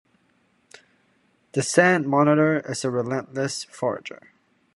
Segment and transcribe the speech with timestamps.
[1.51, 4.31] The sand monitor is a relentless forager.